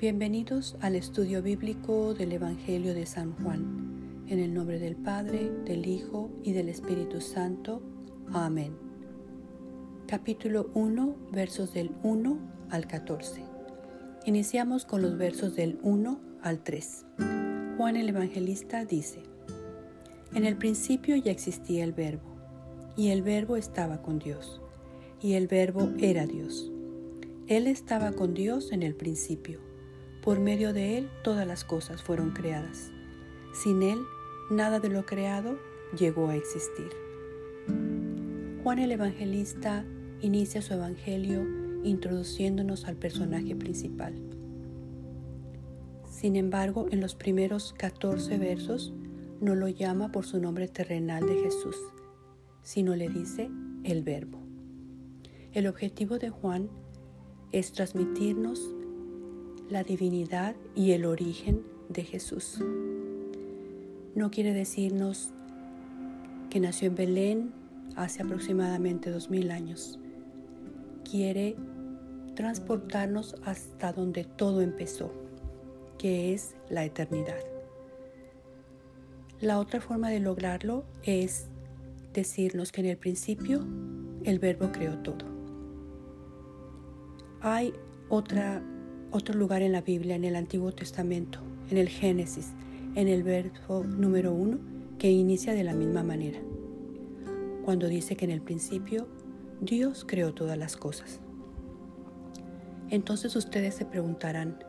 [0.00, 4.24] Bienvenidos al estudio bíblico del Evangelio de San Juan.
[4.28, 7.82] En el nombre del Padre, del Hijo y del Espíritu Santo.
[8.32, 8.72] Amén.
[10.06, 12.38] Capítulo 1, versos del 1
[12.70, 13.42] al 14.
[14.24, 17.04] Iniciamos con los versos del 1 al 3.
[17.76, 19.22] Juan el Evangelista dice,
[20.32, 22.38] En el principio ya existía el verbo,
[22.96, 24.62] y el verbo estaba con Dios,
[25.20, 26.72] y el verbo era Dios.
[27.48, 29.68] Él estaba con Dios en el principio
[30.22, 32.90] por medio de Él todas las cosas fueron creadas.
[33.52, 33.98] Sin Él,
[34.50, 35.58] nada de lo creado
[35.98, 36.90] llegó a existir.
[38.62, 39.84] Juan el Evangelista
[40.20, 41.46] inicia su Evangelio
[41.82, 44.14] introduciéndonos al personaje principal.
[46.08, 48.92] Sin embargo, en los primeros 14 versos
[49.40, 51.76] no lo llama por su nombre terrenal de Jesús,
[52.62, 53.50] sino le dice
[53.84, 54.38] el verbo.
[55.52, 56.68] El objetivo de Juan
[57.52, 58.74] es transmitirnos
[59.70, 62.58] la divinidad y el origen de Jesús.
[64.14, 65.30] No quiere decirnos
[66.50, 67.52] que nació en Belén
[67.96, 69.98] hace aproximadamente dos mil años.
[71.08, 71.56] Quiere
[72.34, 75.12] transportarnos hasta donde todo empezó,
[75.98, 77.38] que es la eternidad.
[79.40, 81.46] La otra forma de lograrlo es
[82.12, 83.64] decirnos que en el principio
[84.24, 85.26] el verbo creó todo.
[87.40, 87.72] Hay
[88.08, 88.62] otra
[89.12, 92.52] otro lugar en la Biblia, en el Antiguo Testamento, en el Génesis,
[92.94, 94.58] en el verso número uno,
[94.98, 96.40] que inicia de la misma manera,
[97.64, 99.08] cuando dice que en el principio
[99.60, 101.20] Dios creó todas las cosas.
[102.90, 104.62] Entonces ustedes se preguntarán,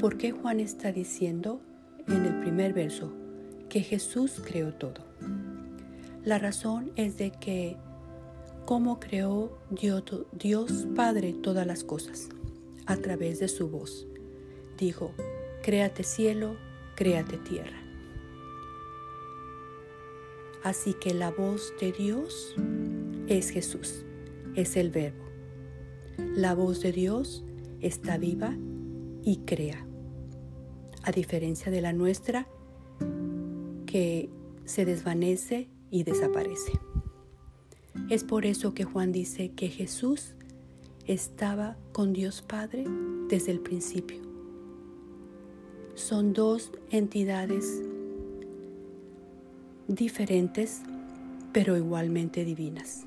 [0.00, 1.60] ¿por qué Juan está diciendo
[2.08, 3.12] en el primer verso
[3.68, 5.04] que Jesús creó todo?
[6.24, 7.76] La razón es de que
[8.64, 12.28] cómo creó Dios, Dios Padre todas las cosas
[12.86, 14.06] a través de su voz.
[14.78, 15.12] Dijo,
[15.62, 16.56] créate cielo,
[16.94, 17.82] créate tierra.
[20.62, 22.56] Así que la voz de Dios
[23.28, 24.04] es Jesús,
[24.54, 25.24] es el verbo.
[26.18, 27.44] La voz de Dios
[27.80, 28.56] está viva
[29.22, 29.86] y crea,
[31.02, 32.48] a diferencia de la nuestra
[33.86, 34.30] que
[34.64, 36.72] se desvanece y desaparece.
[38.08, 40.35] Es por eso que Juan dice que Jesús
[41.06, 42.84] estaba con Dios Padre
[43.28, 44.20] desde el principio.
[45.94, 47.82] Son dos entidades
[49.88, 50.82] diferentes,
[51.52, 53.06] pero igualmente divinas.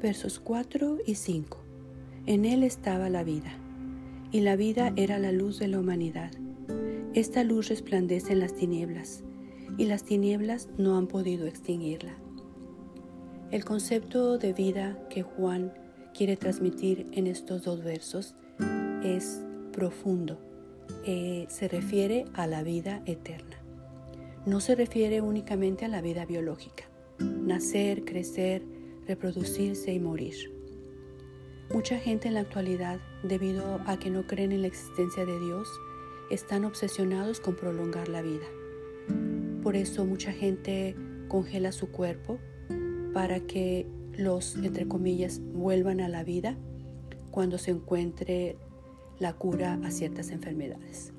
[0.00, 1.58] Versos 4 y 5.
[2.26, 3.59] En él estaba la vida
[4.32, 6.30] y la vida era la luz de la humanidad.
[7.14, 9.24] Esta luz resplandece en las tinieblas,
[9.76, 12.14] y las tinieblas no han podido extinguirla.
[13.50, 15.72] El concepto de vida que Juan
[16.14, 18.34] quiere transmitir en estos dos versos
[19.02, 19.42] es
[19.72, 20.38] profundo.
[21.04, 23.56] Eh, se refiere a la vida eterna.
[24.46, 26.84] No se refiere únicamente a la vida biológica,
[27.18, 28.62] nacer, crecer,
[29.06, 30.34] reproducirse y morir.
[31.72, 35.68] Mucha gente en la actualidad, debido a que no creen en la existencia de Dios,
[36.30, 38.46] están obsesionados con prolongar la vida.
[39.62, 40.96] Por eso mucha gente
[41.28, 42.38] congela su cuerpo
[43.12, 43.86] para que
[44.16, 46.56] los, entre comillas, vuelvan a la vida
[47.30, 48.56] cuando se encuentre
[49.18, 51.12] la cura a ciertas enfermedades.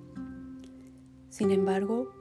[1.29, 2.11] Sin embargo,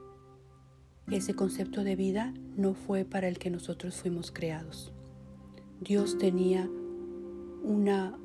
[1.09, 4.93] ese concepto de vida no fue para el que nosotros fuimos creados.
[5.81, 6.69] Dios tenía
[7.63, 8.17] una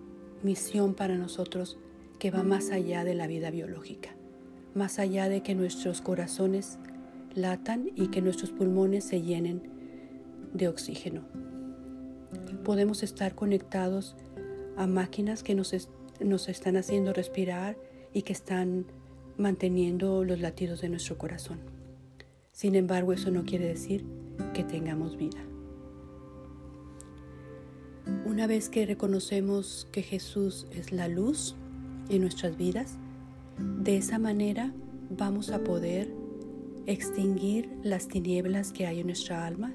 [0.42, 1.78] misión para nosotros
[2.18, 4.10] que va más allá de la vida biológica,
[4.74, 6.78] más allá de que nuestros corazones
[7.34, 9.62] latan y que nuestros pulmones se llenen
[10.54, 11.22] de oxígeno.
[12.64, 14.16] Podemos estar conectados
[14.76, 15.72] a máquinas que nos,
[16.20, 17.76] nos están haciendo respirar
[18.12, 18.86] y que están
[19.36, 21.58] manteniendo los latidos de nuestro corazón.
[22.52, 24.04] Sin embargo, eso no quiere decir
[24.54, 25.55] que tengamos vida.
[28.24, 31.56] Una vez que reconocemos que Jesús es la luz
[32.08, 32.98] en nuestras vidas,
[33.58, 34.72] de esa manera
[35.10, 36.12] vamos a poder
[36.86, 39.74] extinguir las tinieblas que hay en nuestra alma,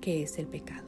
[0.00, 0.86] que es el pecado.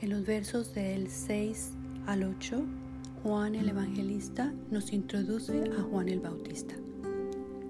[0.00, 1.72] En los versos del 6
[2.06, 2.64] al 8
[3.22, 6.74] Juan el Evangelista nos introduce a Juan el Bautista.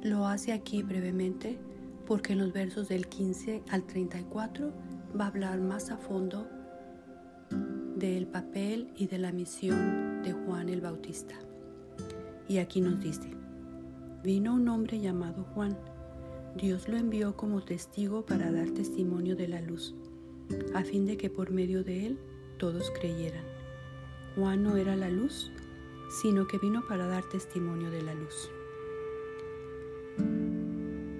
[0.00, 1.58] Lo hace aquí brevemente
[2.06, 4.73] porque en los versos del 15 al 34
[5.19, 6.47] va a hablar más a fondo
[7.97, 11.35] del papel y de la misión de Juan el Bautista.
[12.47, 13.31] Y aquí nos dice,
[14.23, 15.76] vino un hombre llamado Juan.
[16.55, 19.97] Dios lo envió como testigo para dar testimonio de la luz,
[20.75, 22.19] a fin de que por medio de él
[22.56, 23.60] todos creyeran.
[24.40, 25.52] Juan no era la luz,
[26.22, 28.50] sino que vino para dar testimonio de la luz.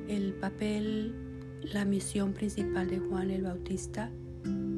[0.09, 1.15] El papel,
[1.63, 4.11] la misión principal de Juan el Bautista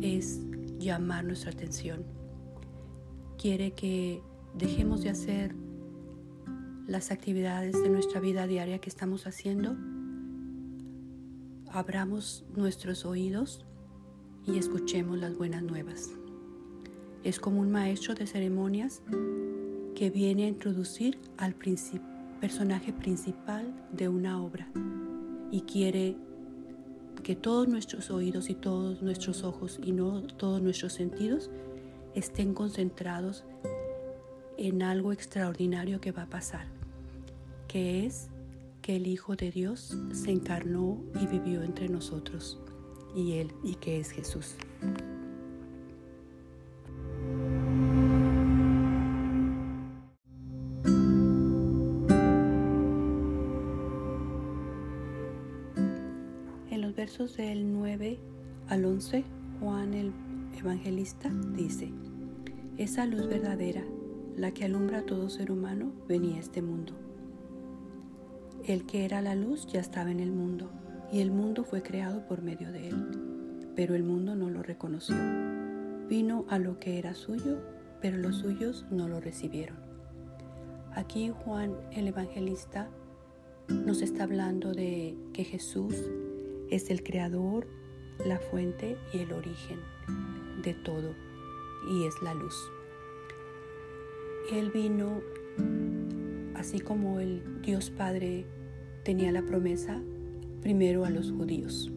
[0.00, 0.40] es
[0.80, 2.04] llamar nuestra atención.
[3.38, 4.20] Quiere que
[4.54, 5.54] dejemos de hacer
[6.88, 9.76] las actividades de nuestra vida diaria que estamos haciendo,
[11.70, 13.64] abramos nuestros oídos
[14.44, 16.10] y escuchemos las buenas nuevas.
[17.24, 19.02] Es como un maestro de ceremonias
[19.94, 24.69] que viene a introducir al personaje principal de una obra
[25.52, 26.16] y quiere
[27.22, 31.50] que todos nuestros oídos y todos nuestros ojos y no todos nuestros sentidos
[32.14, 33.44] estén concentrados
[34.56, 36.66] en algo extraordinario que va a pasar,
[37.68, 38.28] que es
[38.80, 42.60] que el Hijo de Dios se encarnó y vivió entre nosotros,
[43.14, 44.56] y Él, y que es Jesús.
[57.02, 58.16] Versos del 9
[58.69, 59.25] al 11,
[59.58, 60.12] Juan el
[60.56, 61.93] Evangelista dice,
[62.76, 63.82] Esa luz verdadera,
[64.37, 66.93] la que alumbra a todo ser humano, venía a este mundo.
[68.64, 70.70] El que era la luz ya estaba en el mundo,
[71.10, 75.16] y el mundo fue creado por medio de él, pero el mundo no lo reconoció.
[76.08, 77.58] Vino a lo que era suyo,
[78.00, 79.76] pero los suyos no lo recibieron.
[80.94, 82.88] Aquí Juan el Evangelista
[83.69, 85.96] nos está hablando de que Jesús
[86.72, 87.66] es el creador,
[88.24, 89.78] la fuente y el origen
[90.62, 91.14] de todo
[91.90, 92.56] y es la luz.
[94.50, 95.20] Él vino
[96.54, 98.46] así como el Dios Padre
[99.04, 100.00] tenía la promesa
[100.62, 101.92] primero a los judíos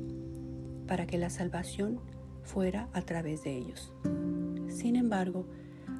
[0.87, 2.01] para que la salvación
[2.43, 3.93] fuera a través de ellos.
[4.67, 5.45] Sin embargo,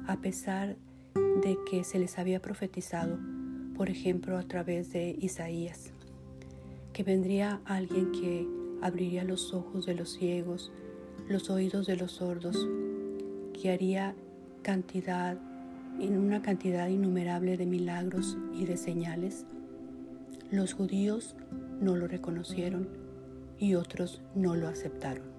[0.06, 0.76] a pesar
[1.14, 3.18] de que se les había profetizado,
[3.74, 5.92] por ejemplo, a través de Isaías,
[6.92, 10.72] que vendría alguien que abriría los ojos de los ciegos,
[11.28, 12.68] los oídos de los sordos,
[13.52, 14.14] que haría
[14.62, 15.38] cantidad,
[16.00, 19.46] en una cantidad innumerable de milagros y de señales.
[20.50, 21.34] Los judíos
[21.80, 22.88] no lo reconocieron
[23.58, 25.35] y otros no lo aceptaron.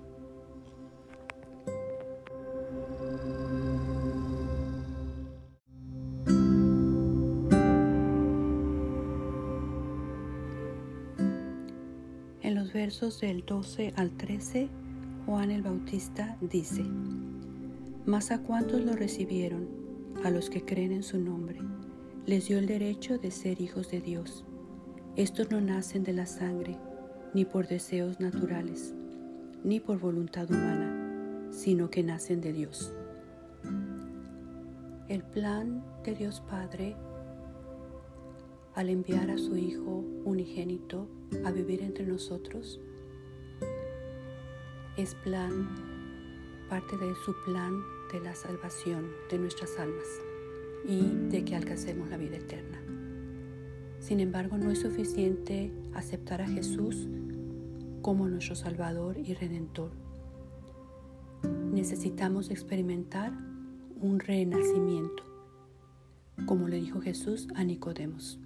[12.74, 14.70] Versos del 12 al 13,
[15.26, 16.84] Juan el Bautista dice,
[18.06, 19.68] Mas a cuantos lo recibieron,
[20.24, 21.60] a los que creen en su nombre,
[22.26, 24.46] les dio el derecho de ser hijos de Dios.
[25.16, 26.78] Estos no nacen de la sangre,
[27.34, 28.96] ni por deseos naturales,
[29.64, 32.94] ni por voluntad humana, sino que nacen de Dios.
[35.08, 36.96] El plan de Dios Padre
[38.76, 41.08] al enviar a su Hijo unigénito
[41.46, 42.80] a vivir entre nosotros,
[44.98, 45.70] es plan,
[46.70, 47.74] parte de su plan
[48.12, 50.08] de la salvación de nuestras almas
[50.86, 52.82] y de que alcancemos la vida eterna.
[54.00, 57.08] Sin embargo, no es suficiente aceptar a Jesús
[58.02, 59.92] como nuestro Salvador y Redentor.
[61.72, 63.34] Necesitamos experimentar
[64.00, 65.24] un renacimiento,
[66.46, 68.40] como le dijo Jesús a Nicodemos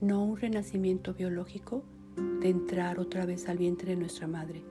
[0.00, 1.82] no un renacimiento biológico
[2.16, 4.62] de entrar otra vez al vientre de nuestra madre,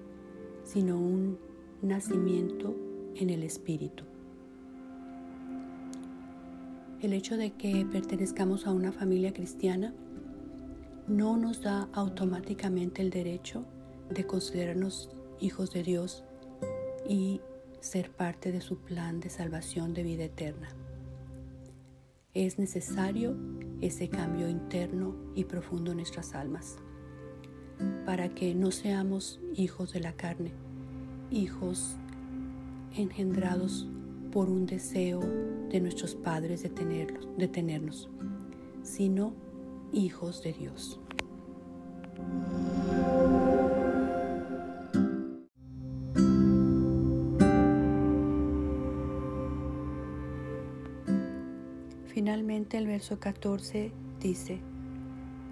[0.64, 1.38] sino un
[1.82, 2.76] nacimiento
[3.16, 4.04] en el espíritu.
[7.02, 9.94] El hecho de que pertenezcamos a una familia cristiana
[11.08, 13.64] no nos da automáticamente el derecho
[14.10, 15.10] de considerarnos
[15.40, 16.24] hijos de Dios
[17.08, 17.42] y
[17.80, 20.70] ser parte de su plan de salvación de vida eterna.
[22.34, 23.38] Es necesario
[23.82, 26.78] ese cambio interno y profundo en nuestras almas,
[28.06, 30.52] para que no seamos hijos de la carne,
[31.32, 31.98] hijos
[32.96, 33.88] engendrados
[34.32, 35.22] por un deseo
[35.70, 38.10] de nuestros padres de, tenerlos, de tenernos,
[38.84, 39.34] sino
[39.92, 41.00] hijos de Dios.
[52.08, 53.92] Finalmente el verso 14
[54.22, 54.60] dice,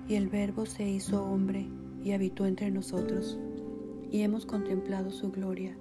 [0.08, 1.68] y el verbo se hizo hombre
[2.04, 3.40] y habitó entre nosotros,
[4.12, 5.78] y hemos contemplado su gloria,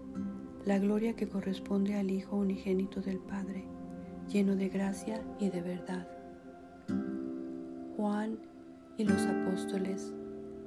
[0.64, 3.64] la gloria que corresponde al Hijo unigénito del Padre,
[4.28, 6.08] lleno de gracia y de verdad.
[7.96, 8.38] Juan
[8.96, 10.12] y los apóstoles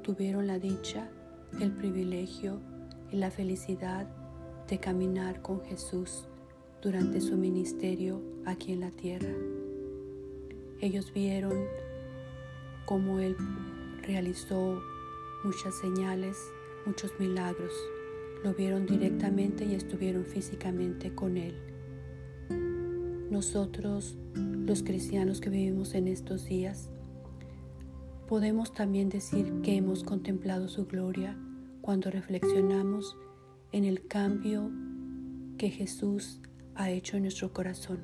[0.02, 1.10] tuvieron la dicha,
[1.60, 2.60] el privilegio
[3.12, 4.08] y la felicidad
[4.68, 6.28] de caminar con Jesús
[6.82, 9.34] durante su ministerio aquí en la tierra.
[10.82, 11.54] Ellos vieron
[12.86, 13.36] cómo Él
[14.04, 14.82] realizó
[15.46, 16.38] muchas señales,
[16.88, 17.72] muchos milagros.
[18.44, 21.56] Lo vieron directamente y estuvieron físicamente con Él.
[23.30, 26.90] Nosotros, los cristianos que vivimos en estos días,
[28.28, 31.38] podemos también decir que hemos contemplado su gloria
[31.82, 33.16] cuando reflexionamos
[33.72, 34.72] en el cambio
[35.60, 36.40] que Jesús
[36.74, 38.00] ha hecho en nuestro corazón,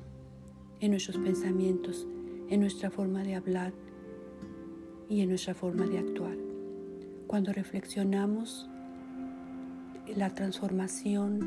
[0.80, 2.06] en nuestros pensamientos,
[2.48, 3.72] en nuestra forma de hablar
[5.08, 6.41] y en nuestra forma de actuar.
[7.32, 8.68] Cuando reflexionamos
[10.14, 11.38] la transformación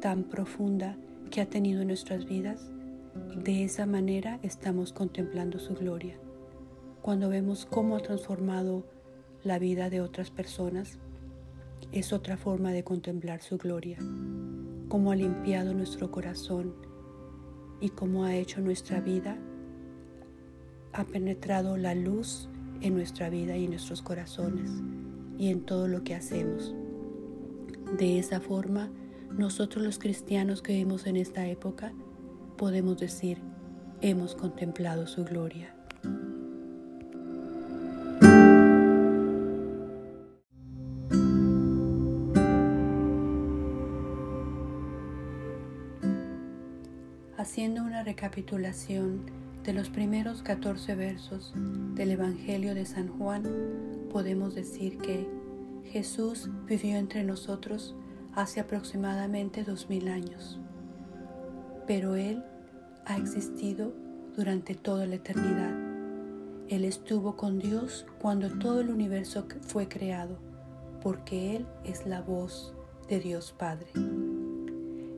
[0.00, 0.96] tan profunda
[1.30, 2.72] que ha tenido en nuestras vidas,
[3.36, 6.16] de esa manera estamos contemplando su gloria.
[7.02, 8.84] Cuando vemos cómo ha transformado
[9.44, 10.98] la vida de otras personas,
[11.92, 13.98] es otra forma de contemplar su gloria
[14.88, 16.74] cómo ha limpiado nuestro corazón
[17.80, 19.38] y cómo ha hecho nuestra vida,
[20.92, 22.48] ha penetrado la luz
[22.80, 24.70] en nuestra vida y en nuestros corazones
[25.38, 26.74] y en todo lo que hacemos.
[27.98, 28.90] De esa forma,
[29.30, 31.92] nosotros los cristianos que vivimos en esta época
[32.56, 33.38] podemos decir,
[34.00, 35.74] hemos contemplado su gloria.
[47.36, 51.54] Haciendo una recapitulación de los primeros 14 versos
[51.94, 53.44] del Evangelio de San Juan,
[54.10, 55.26] podemos decir que
[55.84, 57.96] Jesús vivió entre nosotros
[58.34, 60.60] hace aproximadamente dos mil años,
[61.86, 62.44] pero Él
[63.06, 63.94] ha existido
[64.36, 65.72] durante toda la eternidad.
[66.68, 70.38] Él estuvo con Dios cuando todo el universo fue creado,
[71.00, 72.74] porque Él es la voz
[73.08, 73.88] de Dios Padre.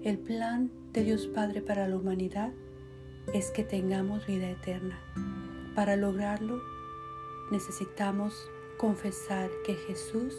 [0.04, 2.52] El plan de Dios Padre para la humanidad
[3.32, 4.98] es que tengamos vida eterna.
[5.74, 6.60] Para lograrlo
[7.50, 10.34] necesitamos confesar que Jesús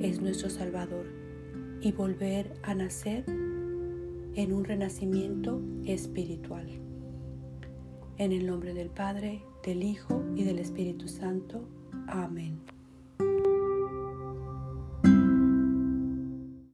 [0.00, 1.06] es nuestro Salvador
[1.80, 6.66] y volver a nacer en un renacimiento espiritual.
[8.18, 11.68] En el nombre del Padre, del Hijo y del Espíritu Santo.
[12.06, 12.65] Amén.